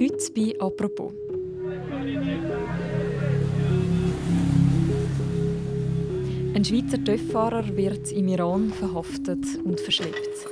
[0.00, 1.12] Heute bei «Apropos».
[6.54, 10.46] Ein Schweizer TÜV-Fahrer wird im Iran verhaftet und verschleppt.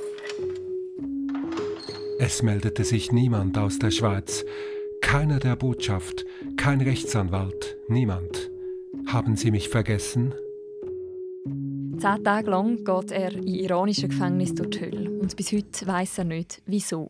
[2.19, 4.43] Es meldete sich niemand aus der Schweiz.
[4.99, 6.25] Keiner der Botschaft,
[6.57, 8.51] kein Rechtsanwalt, niemand.
[9.05, 10.33] Haben Sie mich vergessen?
[11.97, 16.17] Zehn Tage lang geht er in iranischen Gefängnis durch die Hölle und bis heute weiß
[16.17, 17.07] er nicht, wieso.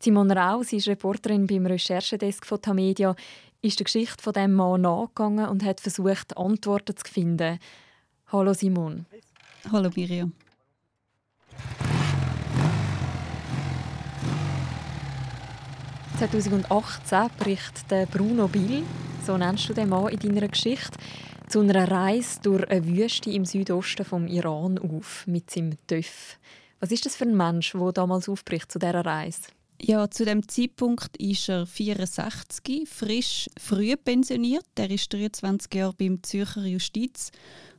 [0.00, 3.16] Simone Rau, sie ist Reporterin beim Recherchedesk von Tamedia,
[3.62, 7.58] ist der Geschichte von dem Mann nachgegangen und hat versucht, Antworten zu finden.
[8.30, 9.06] Hallo Simon.
[9.72, 10.32] Hallo Miriam.
[16.20, 18.84] «2018 bricht Bruno Bill,
[19.26, 20.96] so nennst du den Mann in deiner Geschichte,
[21.48, 26.38] zu einer Reise durch eine Wüste im Südosten vom Iran auf mit seinem TÜV.
[26.78, 29.42] Was ist das für ein Mensch, der damals aufbricht zu dieser Reise?
[29.80, 34.66] Ja, zu dem Zeitpunkt ist er 64, frisch früh pensioniert.
[34.74, 37.30] Er ist 23 Jahre beim Zürcher Justiz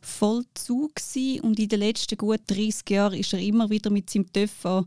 [0.02, 0.94] Vollzug
[1.42, 4.86] und in den letzten gut 30 Jahren ist er immer wieder mit seinem TÜV an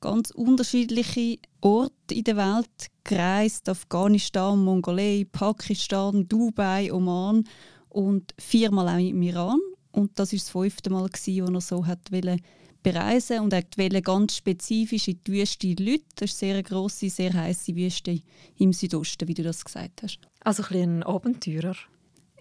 [0.00, 7.44] ganz unterschiedliche Orte in der Welt gereist: Afghanistan, Mongolei, Pakistan, Dubai, Oman
[7.90, 9.60] und viermal auch im Iran.
[9.92, 12.10] Und das ist das fünfte Mal, als er so hat
[12.82, 16.04] bereisen und er wollte ganz spezifisch in die Wüste Leute.
[16.16, 18.20] Das ist eine sehr grosse, sehr heiße Wüste
[18.58, 20.20] im Südosten, wie du das gesagt hast.
[20.40, 21.76] Also ein, ein Abenteurer?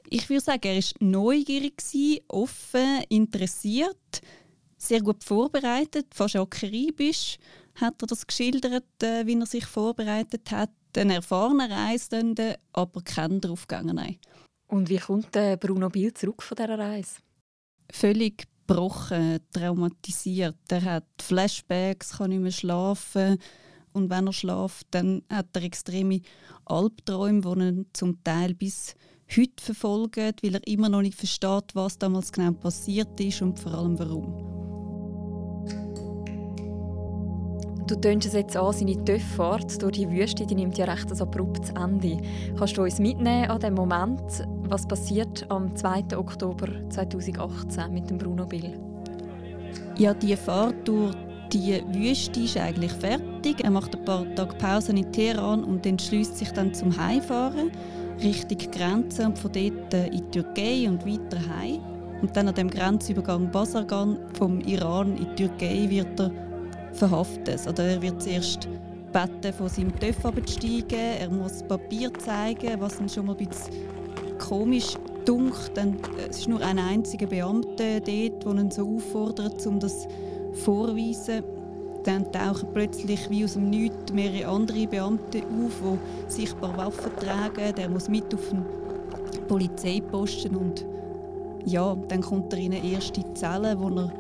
[0.10, 1.82] Ich würde sagen, er war neugierig,
[2.30, 4.22] offen, interessiert,
[4.78, 7.38] sehr gut vorbereitet, fast akribisch
[7.76, 10.72] hat er das geschildert, äh, wie er sich vorbereitet hat.
[10.96, 14.18] Ein erfahrener Reisender, aber kein draufgegangen.
[14.68, 17.18] Und wie kommt Bruno Bill zurück von dieser Reise?
[17.92, 20.58] Völlig gebrochen, traumatisiert.
[20.70, 23.38] Er hat Flashbacks, kann nicht mehr schlafen.
[23.94, 26.22] Und wenn er schläft, dann hat er extreme
[26.66, 28.96] Albträume, die ihn zum Teil bis
[29.36, 33.74] heute verfolgen, weil er immer noch nicht versteht, was damals genau passiert ist und vor
[33.74, 34.77] allem warum.
[37.88, 41.22] Du tönst es jetzt an, seine Töfffahrt durch die Wüste, die nimmt ja recht ein
[41.22, 42.18] abruptes Ende.
[42.58, 44.20] Kannst du uns mitnehmen an den Moment,
[44.68, 46.18] was passiert am 2.
[46.18, 48.78] Oktober 2018 mit dem Bruno Bill?
[49.98, 51.16] Ja, die Fahrt durch
[51.54, 53.64] die Wüste ist eigentlich fertig.
[53.64, 57.72] Er macht ein paar Tage Pause in Teheran und entschließt sich dann zum Heimfahren
[58.22, 61.80] Richtung Grenze und von dort äh, in die Türkei und weiter heim.
[62.22, 66.47] Und dann an dem Grenzübergang Basargan vom Iran in die Türkei wird er
[66.98, 67.68] verhaftet.
[67.68, 68.68] Oder er wird zuerst
[69.14, 71.00] beten, von seinem TÜV abzusteigen.
[71.20, 73.74] Er muss Papier zeigen, was ihn schon mal ein bisschen
[74.38, 75.72] komisch dunkt.
[76.30, 80.08] Es ist nur ein einziger Beamter dort, der ihn so auffordert, um das
[80.54, 81.44] vorzuweisen.
[82.04, 86.00] Dann tauchen plötzlich wie aus dem Nichts mehrere andere Beamte auf,
[86.30, 87.76] die sichtbar Waffen tragen.
[87.76, 88.64] Der muss mit auf den
[89.48, 90.86] Polizeiposten und
[91.66, 94.14] ja, dann kommt er in eine erste Zelle, wo er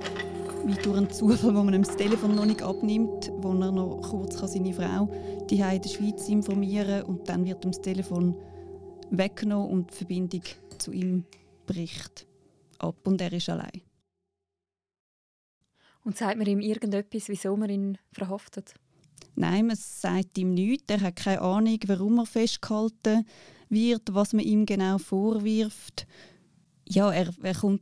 [0.65, 4.01] wie durch einen Zufall, wo man ihm das Telefon noch nicht abnimmt, wo er noch
[4.01, 5.09] kurz seine Frau
[5.49, 8.35] die in der Schweiz informieren kann und dann wird ihm das Telefon
[9.09, 10.41] weggenommen und die Verbindung
[10.77, 11.25] zu ihm
[11.65, 12.27] bricht
[12.79, 13.81] ab und er ist allein.
[16.03, 18.75] Und sagt man ihm irgendetwas, wieso man ihn verhaftet?
[19.35, 20.85] Nein, man sagt ihm nichts.
[20.87, 23.25] Er hat keine Ahnung, warum er festgehalten
[23.69, 26.07] wird, was man ihm genau vorwirft.
[26.87, 27.81] Ja, er, er kommt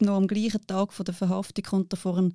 [0.00, 2.34] noch am gleichen Tag von der Verhaftung kommt er vor einen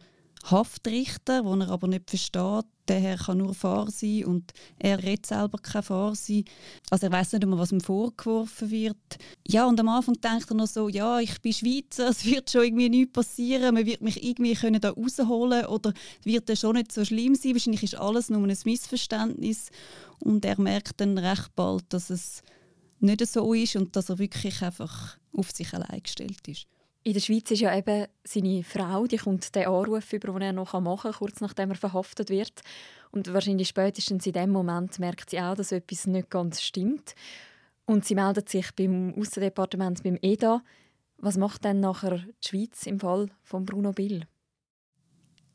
[0.50, 2.66] Haftrichter, den er aber nicht versteht.
[2.88, 6.46] Der Herr kann nur Fahr sein und er redet selber kein Fahr sein.
[6.90, 9.18] Also er weiß nicht immer, was ihm vorgeworfen wird.
[9.46, 12.64] Ja, und am Anfang denkt er noch so, ja, ich bin Schweizer, es wird schon
[12.64, 16.94] irgendwie nichts passieren, man wird mich irgendwie können da rausholen oder wird das schon nicht
[16.94, 17.54] so schlimm sein.
[17.54, 19.70] Wahrscheinlich ist alles nur ein Missverständnis.
[20.20, 22.42] Und er merkt dann recht bald, dass es
[23.00, 26.68] nicht so ist und dass er wirklich einfach auf sich allein gestellt ist.
[27.08, 30.52] In der Schweiz ist ja eben seine Frau, die kommt den Anruf über, den er
[30.52, 32.62] noch machen kann, kurz nachdem er verhaftet wird.
[33.12, 37.16] Und wahrscheinlich spätestens in dem Moment merkt sie auch, dass etwas nicht ganz stimmt.
[37.86, 40.62] Und sie meldet sich beim Außendepartement, beim EDA.
[41.18, 44.28] Was macht dann nachher die Schweiz im Fall von Bruno Bill?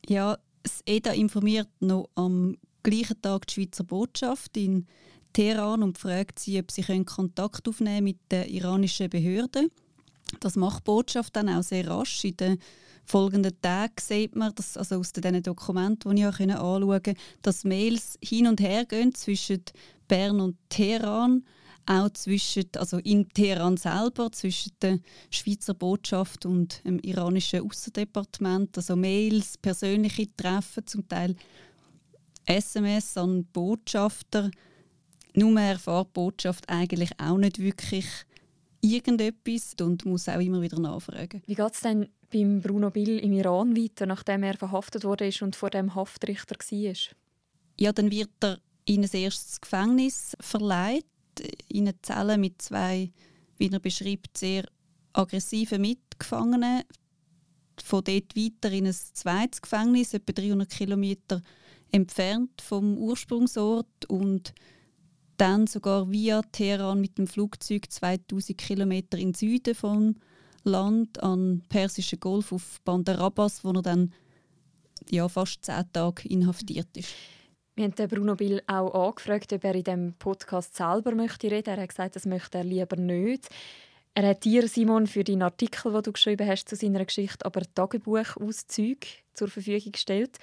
[0.08, 4.86] Ja, das EDA informiert noch am gleichen Tag die Schweizer Botschaft in
[5.34, 9.70] Teheran und fragt sie, ob sie Kontakt aufnehmen mit den iranischen Behörden.
[10.40, 12.24] Das macht Botschaft dann auch sehr rasch.
[12.24, 12.58] In den
[13.04, 17.64] folgenden Tagen sieht man, dass, also aus den Dokumenten, die ich auch anschauen konnte, dass
[17.64, 19.62] Mails hin und her gehen zwischen
[20.08, 21.44] Bern und Teheran,
[21.86, 24.98] auch zwischen, also in Teheran selber, zwischen der
[25.30, 28.76] Schweizer Botschaft und dem iranischen Außendepartement.
[28.76, 31.34] Also Mails, persönliche Treffen, zum Teil
[32.46, 34.50] SMS an Botschafter.
[35.34, 38.06] Nur erfährt die Botschaft eigentlich auch nicht wirklich
[38.82, 41.42] irgendetwas und muss auch immer wieder nachfragen.
[41.46, 45.56] Wie geht es denn beim Bruno Bill im Iran weiter, nachdem er verhaftet wurde und
[45.56, 46.94] vor dem Haftrichter war?
[47.78, 51.06] Ja, dann wird er in ein erstes Gefängnis verleiht,
[51.68, 53.10] in eine Zelle mit zwei,
[53.56, 54.64] wie er beschreibt, sehr
[55.12, 56.82] aggressiven Mitgefangenen.
[57.82, 61.42] Von dort weiter in ein zweites Gefängnis, etwa 300 Kilometer
[61.90, 64.52] entfernt vom Ursprungsort und
[65.42, 70.14] dann sogar via Teheran mit dem Flugzeug 2000 Kilometer in Süden vom
[70.62, 74.12] Land an Persischen Golf auf Bandar Abbas, wo er dann
[75.10, 77.12] ja, fast zehn Tage inhaftiert ist.
[77.74, 81.70] Wir haben Bruno Bill auch angefragt, ob er in dem Podcast selber möchte reden.
[81.70, 83.48] Er hat gesagt, das möchte er lieber nicht.
[84.14, 87.62] Er hat dir, Simon, für den Artikel, den du geschrieben hast zu seiner Geschichte, aber
[87.74, 90.38] Tagebuchauszüge zur Verfügung gestellt.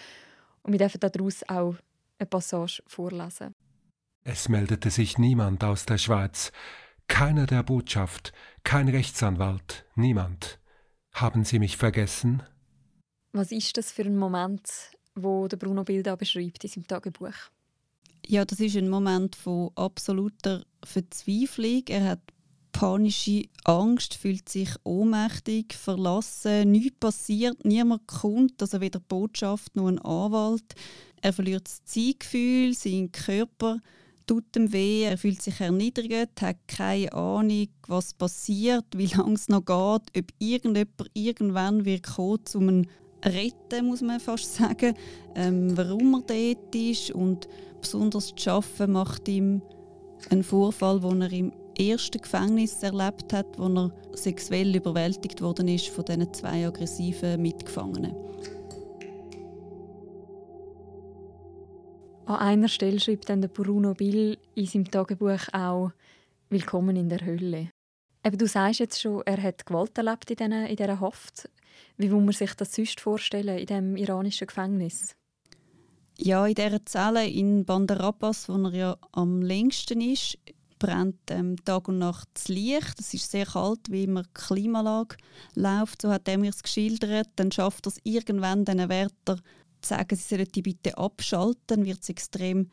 [0.61, 1.75] Und wir dürfen daraus auch
[2.17, 3.55] eine Passage vorlesen.
[4.23, 6.51] Es meldete sich niemand aus der Schweiz,
[7.07, 8.33] keiner der Botschaft,
[8.63, 10.59] kein Rechtsanwalt, niemand.
[11.13, 12.43] Haben Sie mich vergessen?
[13.31, 14.69] Was ist das für ein Moment,
[15.15, 17.33] wo der Bruno Bilda beschreibt in seinem Tagebuch?
[18.25, 21.83] Ja, das ist ein Moment von absoluter Verzweiflung.
[21.87, 22.21] Er hat
[22.71, 29.99] panische Angst, fühlt sich ohnmächtig, verlassen, nichts passiert, niemand kommt, also weder Botschaft noch ein
[29.99, 30.75] Anwalt.
[31.21, 33.79] Er verliert das Zeitgefühl, seinen Körper
[34.29, 39.49] tut ihm weh, er fühlt sich erniedrigt, hat keine Ahnung, was passiert, wie lange es
[39.49, 42.87] noch geht, ob irgendjemand irgendwann wird kommen, um ihn
[43.25, 44.93] retten, muss man fast sagen,
[45.33, 47.47] ähm, warum er dort ist und
[47.81, 49.63] besonders das Arbeiten macht ihm
[50.29, 55.87] einen Vorfall, den er im ersten Gefängnis erlebt hat, wo er sexuell überwältigt worden ist
[55.87, 58.13] von diesen zwei aggressiven Mitgefangenen.
[62.29, 65.89] An einer Stelle schreibt dann der Bruno Bill in seinem Tagebuch auch
[66.51, 67.71] «Willkommen in der Hölle».
[68.23, 71.49] Eben, du sagst jetzt schon, er hat Gewalt erlebt in, dieser Haft.
[71.97, 75.15] Wie will man sich das sonst vorstellen in diesem iranischen Gefängnis?
[76.19, 80.37] Ja, in dieser Zelle in Bandar Abbas, wo er ja am längsten ist,
[80.77, 82.99] brennt ähm, Tag und Nacht das Licht.
[82.99, 85.17] Es ist sehr kalt, wie immer Klimalage
[85.55, 86.03] läuft.
[86.03, 87.29] So hat er mir es geschildert.
[87.37, 89.39] Dann schafft er es irgendwann, diesen Wärter
[89.85, 92.69] sagen, sie sollen die bitte abschalten, dann wird es extrem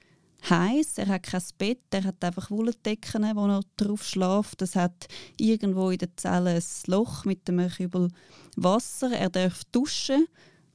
[0.49, 0.99] heiß.
[0.99, 4.63] Er hat kein Bett, er hat einfach Wolldecken, wo er drauf schläft.
[4.63, 5.09] Es hat
[5.39, 8.11] irgendwo in der Zelle ein Loch mit einem Kübel
[8.57, 9.13] Wasser.
[9.13, 10.27] Er darf duschen,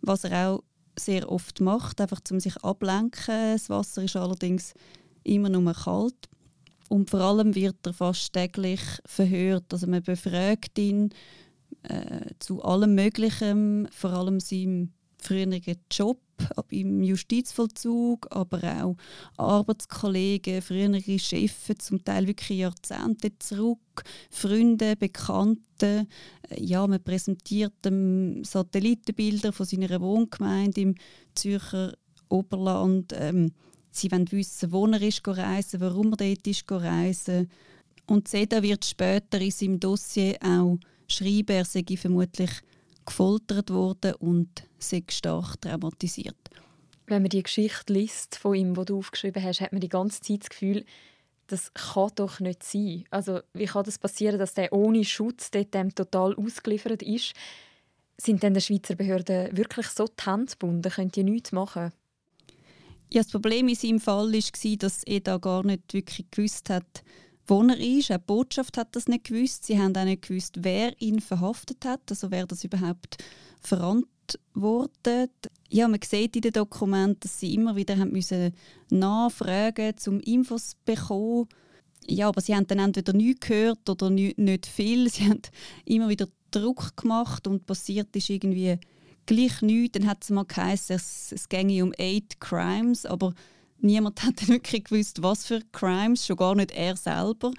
[0.01, 0.63] was er auch
[0.97, 3.53] sehr oft macht, einfach um sich ablenken.
[3.53, 4.73] Das Wasser ist allerdings
[5.23, 6.29] immer nur kalt.
[6.89, 9.71] Und vor allem wird er fast täglich verhört.
[9.71, 11.11] Also man befragt ihn
[11.83, 16.19] äh, zu allem Möglichen, vor allem seinem früheren Job
[16.69, 18.95] im Justizvollzug, aber auch
[19.37, 26.07] Arbeitskollegen, frühere Chefs, zum Teil wirklich Jahrzehnte zurück, Freunde, Bekannte.
[26.57, 30.95] Ja, man präsentiert dem Satellitenbilder von seiner Wohngemeinde im
[31.35, 31.93] Zürcher
[32.29, 33.13] Oberland.
[33.15, 33.51] Ähm,
[33.91, 37.49] sie wollen wissen, wo er ist reisen, warum er dort ist reisen.
[38.07, 40.77] Und Seda wird später in seinem Dossier auch
[41.07, 42.51] schreiben, er sei vermutlich
[43.05, 44.49] gefoltert worden und
[44.79, 46.37] sehr stark traumatisiert.
[47.07, 50.21] Wenn man die Geschichte liest von ihm, die du aufgeschrieben hast, hat man die ganze
[50.21, 50.85] Zeit das Gefühl,
[51.47, 53.03] das kann doch nicht sein.
[53.09, 57.33] Also wie kann das passieren, dass der ohne Schutz dort dem total ausgeliefert ist?
[58.17, 60.91] Sind denn die Schweizer Behörden wirklich so die Hände gebunden?
[60.91, 61.91] Können die nichts machen?
[63.11, 67.03] Ja, das Problem in seinem Fall war, dass er da gar nicht wirklich gewusst hat,
[67.51, 68.11] wo er ist.
[68.11, 69.65] Auch die Botschaft hat das nicht gewusst.
[69.65, 73.17] Sie haben auch nicht gewusst, wer ihn verhaftet hat, also wer das überhaupt
[73.59, 75.31] verantwortet.
[75.69, 78.53] Ja, man sieht in den Dokumenten, dass sie immer wieder haben müssen
[78.89, 81.49] nachfragen um Infos zu bekommen.
[82.07, 85.09] Ja, aber sie haben dann entweder nichts gehört oder nicht viel.
[85.09, 85.41] Sie haben
[85.85, 88.79] immer wieder Druck gemacht und passiert ist irgendwie
[89.25, 89.99] gleich nichts.
[89.99, 93.33] Dann hat es mal geheißen, es, es ginge um eight Crimes, aber
[93.81, 97.51] Niemand hat wirklich gewusst, was für Crimes, schon gar nicht er selber.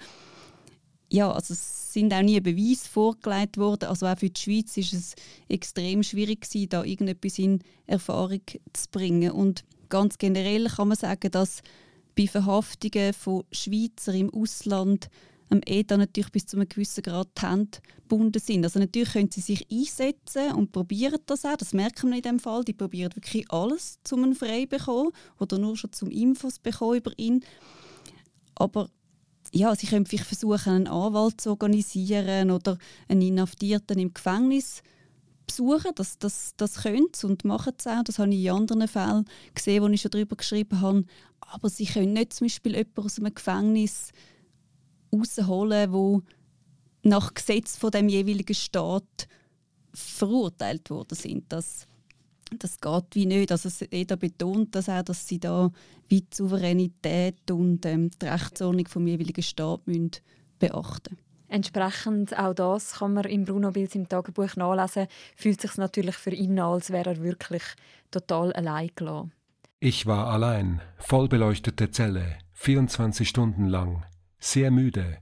[1.11, 3.89] Ja, also es sind auch nie Beweise vorgelegt worden.
[3.89, 5.15] Also auch für die Schweiz ist es
[5.47, 8.41] extrem schwierig gewesen, da irgendetwas in Erfahrung
[8.73, 9.31] zu bringen.
[9.31, 11.61] Und ganz generell kann man sagen, dass
[12.15, 15.09] bei Verhaftungen von Schweizer im Ausland
[15.53, 18.63] am ETA natürlich bis zu einem gewissen Grad die Hände gebunden sind.
[18.63, 21.55] Also natürlich können sie sich einsetzen und probieren das auch.
[21.55, 22.63] Das merken wir in dem Fall.
[22.63, 26.97] Die probieren wirklich alles, um ihn frei zu bekommen oder nur schon zum Infos bekommen
[26.97, 27.43] über ihn.
[28.55, 28.89] Aber
[29.51, 34.81] ja, sie können vielleicht versuchen, einen Anwalt zu organisieren oder einen Inhaftierten im Gefängnis
[35.45, 35.91] besuchen.
[35.95, 38.03] Das, das, das können sie und machen es auch.
[38.03, 41.05] Das habe ich in anderen Fällen gesehen, wo ich schon darüber geschrieben habe.
[41.41, 44.11] Aber sie können nicht zum Beispiel jemanden aus einem Gefängnis
[45.13, 46.21] rausholen, wo
[47.03, 49.27] nach Gesetz von dem jeweiligen Staat
[49.93, 51.45] verurteilt worden sind.
[51.49, 51.87] Das,
[52.57, 53.51] das geht wie nicht.
[53.51, 55.71] Also jeder betont das auch, dass sie da
[56.07, 60.11] wie die Souveränität und ähm, die Rechtsordnung vom jeweiligen Staat müssen
[60.59, 61.17] beachten
[61.53, 66.31] Entsprechend auch das kann man im Bruno Bills im Tagebuch nachlesen, fühlt sich natürlich für
[66.31, 67.61] ihn an, als wäre er wirklich
[68.09, 69.33] total allein gelassen.
[69.79, 74.03] Ich war allein, vollbeleuchtete Zelle, 24 Stunden lang,
[74.43, 75.17] sehr müde.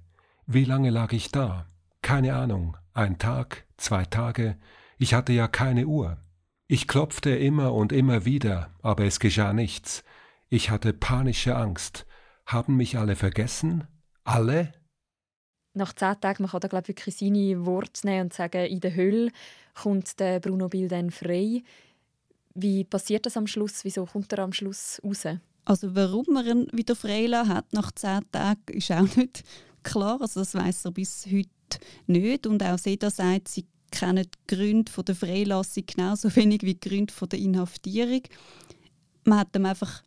[0.48, 1.68] Wie lange lag ich da?
[2.02, 2.76] Keine Ahnung.
[2.94, 4.58] Ein Tag, zwei Tage.
[4.98, 6.18] Ich hatte ja keine Uhr.
[6.68, 10.04] Ich klopfte immer und immer wieder, aber es geschah nichts.
[10.50, 12.08] Ich hatte panische Angst.
[12.48, 13.88] Haben mich alle vergessen?
[14.24, 14.74] Alle?
[15.74, 18.80] Nach zehn Tagen, man kann da glaube ich, wirklich seine Worte nehmen und sagen, in
[18.80, 19.32] der Hölle
[19.76, 21.64] kommt der Bruno Bill dann frei.
[22.56, 23.86] Wie passiert das am Schluss?
[23.86, 25.26] Wieso kommt er am Schluss raus?
[25.66, 29.44] Also warum er ihn wieder freilassen hat nach zehn Tagen, ist auch nicht
[29.84, 30.20] klar.
[30.22, 31.50] Also das weiß er bis heute
[32.08, 32.48] nicht.
[32.48, 37.14] Und auch Seda sagt, sie kennen die Gründe der Freilassung genauso wenig wie die Gründe
[37.28, 38.24] der Inhaftierung.
[39.26, 40.04] Man hat ihm einfach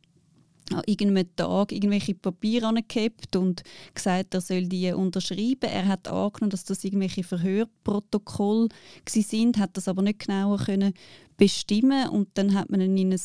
[0.72, 3.62] an irgendeinem Tag irgendwelche Papiere angehabt und
[3.94, 5.70] gesagt, er soll die unterschreiben.
[5.70, 8.68] Er hat angenommen, dass das irgendwelche Verhörprotokolle
[9.06, 10.94] sind, hat das aber nicht genauer können
[11.36, 13.20] bestimmen und dann hat man ihn in ein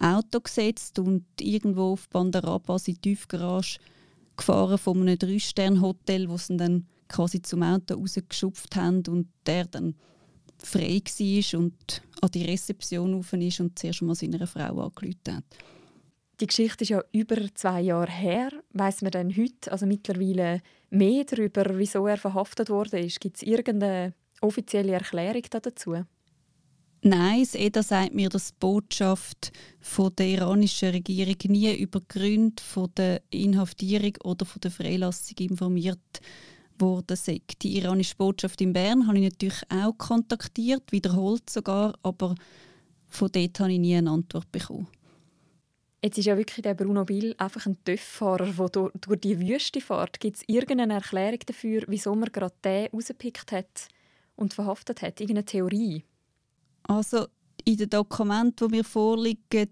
[0.00, 3.78] Auto gesetzt und irgendwo auf Bandarabas in die Tiefgarage
[4.36, 9.94] gefahren von einem Drei-Sterne-Hotel, wo sie dann quasi zum Auto rausgeschupft haben und der dann
[10.58, 15.44] frei war und an die Rezeption rauf ist und zuerst mal seiner Frau angerufen hat.
[16.40, 18.50] Die Geschichte ist ja über zwei Jahre her.
[18.72, 23.06] Weiß man denn heute, also mittlerweile, mehr darüber, wieso er verhaftet wurde?
[23.06, 25.96] Gibt es irgendeine offizielle Erklärung dazu?
[27.02, 32.62] Nein, das EDA sagt mir, dass die Botschaft von der iranischen Regierung nie über Gründe
[32.62, 36.20] von der Inhaftierung oder von der Freilassung informiert
[37.12, 37.42] sei.
[37.62, 42.34] Die iranische Botschaft in Bern habe ich natürlich auch kontaktiert, wiederholt sogar, aber
[43.06, 44.88] von dort habe ich nie eine Antwort bekommen.
[46.02, 49.82] Jetzt ist ja wirklich der Bruno Bill einfach ein Töfffahrer, der durch, durch die Wüste
[49.82, 50.20] fährt.
[50.20, 53.88] Gibt es irgendeine Erklärung dafür, wieso man gerade den rausgepickt hat
[54.36, 55.20] und verhaftet hat?
[55.20, 56.04] Irgendeine Theorie?
[56.90, 57.28] Also
[57.64, 59.70] in den Dokumenten, die mir vorliegen,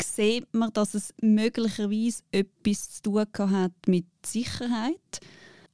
[0.00, 5.20] sieht man, dass es möglicherweise etwas zu tun hat mit Sicherheit.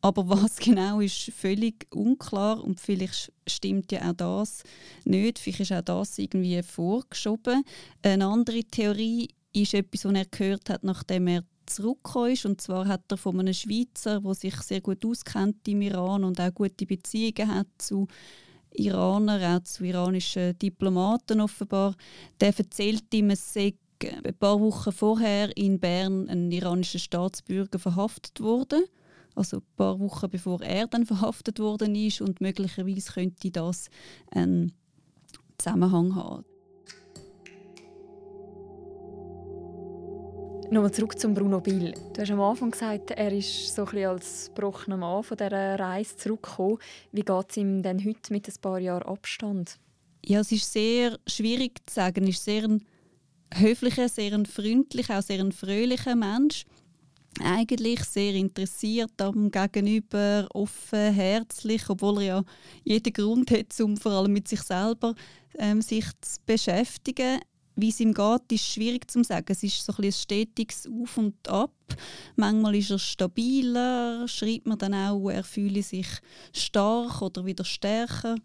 [0.00, 4.64] Aber was genau ist völlig unklar und vielleicht stimmt ja auch das
[5.04, 5.38] nicht.
[5.38, 7.62] Vielleicht ist auch das irgendwie vorgeschoben.
[8.02, 12.44] Eine andere Theorie ist etwas, was er gehört hat, nachdem er zurückgekommen ist.
[12.44, 16.40] Und zwar hat er von einem Schweizer, der sich sehr gut auskennt im Iran und
[16.40, 18.08] auch gute Beziehungen hat zu
[18.76, 21.94] Iranern, auch zu iranischen Diplomaten offenbar,
[22.40, 28.40] der erzählt ihm, es sei ein paar Wochen vorher in Bern ein iranischer Staatsbürger verhaftet
[28.40, 28.84] wurde.
[29.34, 33.88] Also ein paar Wochen bevor er dann verhaftet worden ist und möglicherweise könnte das
[34.30, 34.72] einen
[35.58, 36.44] Zusammenhang haben.
[40.68, 41.94] Nochmal zurück zum Bruno Bill.
[42.12, 46.16] Du hast am Anfang gesagt, er ist so ein als gebrochener Mann von dieser Reise
[46.16, 46.78] zurückgekommen.
[47.12, 49.78] Wie geht es ihm denn heute mit ein paar Jahren Abstand?
[50.24, 52.24] Ja, es ist sehr schwierig zu sagen.
[52.24, 52.84] Er ist sehr ein
[53.54, 56.64] höflicher, sehr ein freundlicher, auch sehr ein fröhlicher Mensch.
[57.44, 62.42] Eigentlich sehr interessiert am Gegenüber, offen, herzlich, obwohl er ja
[62.82, 65.14] jeden Grund hat, um vor allem mit sich selber
[65.58, 67.38] ähm, sich zu beschäftigen
[67.76, 69.46] wie es ihm geht, ist schwierig zu sagen.
[69.48, 71.72] Es ist so ein, ein stetiges Auf und Ab.
[72.34, 76.08] Manchmal ist er stabiler, schreibt man dann auch, er fühle sich
[76.52, 78.36] stark oder wieder stärker.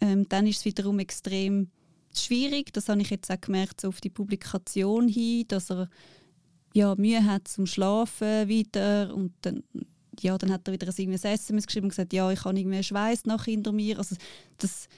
[0.00, 1.68] Ähm, dann ist es wiederum extrem
[2.14, 2.72] schwierig.
[2.72, 5.88] Das habe ich jetzt auch gemerkt so auf die Publikation hin, dass er
[6.74, 9.62] ja, Mühe hat zum Schlafen wieder und dann
[10.20, 13.24] ja, dann hat er wieder ein SMS geschrieben und gesagt, ja, ich habe irgendwie Schweiß
[13.24, 13.98] nach hinter mir.
[13.98, 14.16] Also
[14.58, 14.88] das,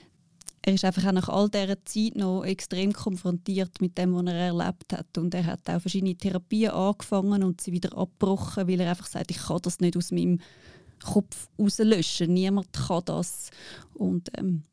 [0.67, 4.47] er ist einfach auch nach all dieser Zeit noch extrem konfrontiert mit dem, was er
[4.47, 5.15] erlebt hat.
[5.15, 9.29] Und er hat auch verschiedene Therapien angefangen und sie wieder abgebrochen, weil er einfach sagt,
[9.29, 10.39] ich kann das nicht aus meinem
[11.03, 12.33] Kopf rauslöschen.
[12.33, 13.51] Niemand kann das.
[13.93, 14.63] Und ähm,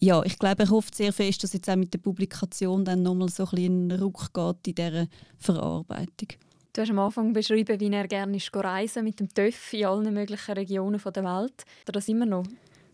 [0.00, 3.28] ja, ich glaube, er hofft sehr fest, dass jetzt auch mit der Publikation dann nochmal
[3.28, 5.06] so ein, Ruck geht in dieser
[5.38, 6.30] Verarbeitung.
[6.72, 10.52] Du hast am Anfang beschrieben, wie er gerne reisen mit dem TÜV in allen möglichen
[10.54, 11.64] Regionen der Welt.
[11.84, 12.44] Oder das immer noch?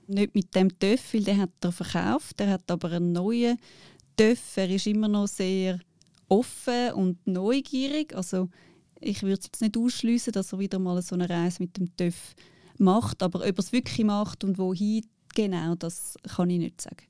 [0.08, 2.40] Nicht mit dem TÜV, weil den hat er verkauft.
[2.40, 3.58] Er hat aber einen neuen
[4.16, 4.56] TÜV.
[4.56, 5.78] Er ist immer noch sehr
[6.28, 8.14] offen und neugierig.
[8.14, 8.48] Also
[9.00, 12.34] ich würde jetzt nicht ausschließen, dass er wieder mal so eine Reise mit dem TÜV
[12.78, 13.22] macht.
[13.22, 17.06] Aber ob er es wirklich macht und wohin genau, das kann ich nicht sagen.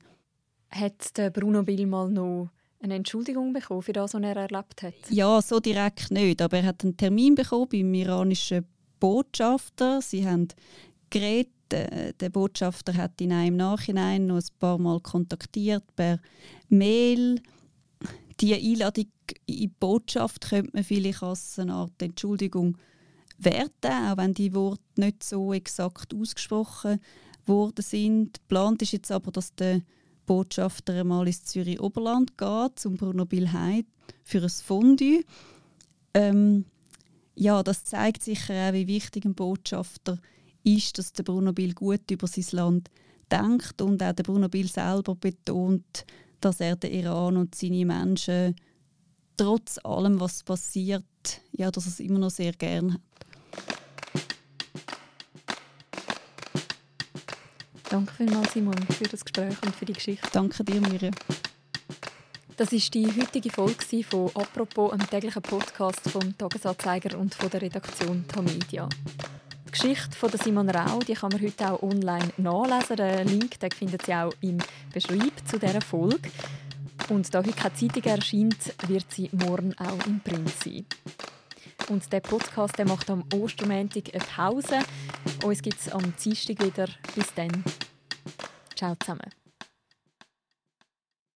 [0.69, 2.49] Hat Bruno Bill mal noch
[2.81, 4.93] eine Entschuldigung bekommen für das, was er erlebt hat?
[5.09, 6.41] Ja, so direkt nicht.
[6.41, 8.65] Aber er hat einen Termin bekommen beim iranischen
[8.99, 10.01] Botschafter.
[10.01, 10.47] Sie haben
[11.09, 11.53] geredet.
[11.71, 16.19] Der Botschafter hat ihn im Nachhinein noch ein paar Mal kontaktiert per
[16.67, 17.41] Mail.
[18.39, 19.05] Die Einladung
[19.45, 22.77] in die Botschaft könnte man vielleicht als eine Art Entschuldigung
[23.37, 26.99] werten, auch wenn die Worte nicht so exakt ausgesprochen
[27.45, 28.39] worden sind.
[28.39, 29.81] Geplant ist jetzt aber, dass der
[30.25, 33.85] Botschafter einmal ins Zürich Oberland geht, zum Bruno Bilheid
[34.23, 35.23] für ein Fondue.
[36.13, 36.65] Ähm,
[37.35, 42.09] ja, das zeigt sicher auch, wie wichtig ein Botschafter ist, dass der Bruno Bill gut
[42.11, 42.89] über sein Land
[43.31, 46.05] denkt und auch der Bruno Bill selber betont,
[46.41, 48.55] dass er den Iran und seine Menschen
[49.37, 51.03] trotz allem, was passiert,
[51.51, 53.01] ja, dass er es immer noch sehr gern hat.
[57.89, 60.27] Danke vielmals, Simon, für das Gespräch und für die Geschichte.
[60.31, 61.15] Danke dir, Miriam.
[62.55, 67.61] Das ist die heutige Folge von «Apropos», einem täglichen Podcast vom «Tagesanzeiger» und von der
[67.61, 68.87] Redaktion Tamedia.
[69.81, 72.97] Die Geschichte von Simon Rau die kann man heute auch online nachlesen.
[72.97, 74.57] Den Link den findet Sie auch im
[74.93, 76.29] Beschreib zu dieser Folge.
[77.07, 80.85] Und da heute keine Zeitung erscheint, wird sie morgen auch im Print sein.
[81.87, 84.79] Und der Podcast der macht am Ostermontag eine Pause.
[85.45, 86.87] Uns gibt es am Dienstag wieder.
[87.15, 87.63] Bis dann.
[88.75, 89.38] Ciao zusammen.